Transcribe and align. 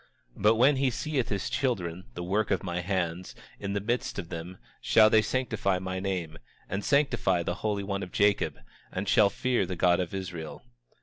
27:34 0.35 0.41
But 0.41 0.55
when 0.55 0.75
he 0.77 0.89
seeth 0.89 1.29
his 1.29 1.47
children, 1.47 2.05
the 2.15 2.23
work 2.23 2.49
of 2.49 2.63
my 2.63 2.79
hands, 2.79 3.35
in 3.59 3.73
the 3.73 3.79
midst 3.79 4.17
of 4.17 4.33
him, 4.33 4.53
they 4.53 4.57
shall 4.81 5.21
sanctify 5.21 5.77
my 5.77 5.99
name, 5.99 6.39
and 6.67 6.83
sanctify 6.83 7.43
the 7.43 7.53
Holy 7.61 7.83
One 7.83 8.01
of 8.01 8.11
Jacob, 8.11 8.57
and 8.91 9.07
shall 9.07 9.29
fear 9.29 9.67
the 9.67 9.75
God 9.75 9.99
of 9.99 10.15
Israel. 10.15 10.63